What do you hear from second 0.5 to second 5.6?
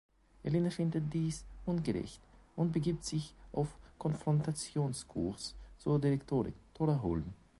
findet dies ungerecht und begibt sich auf Konfrontationskurs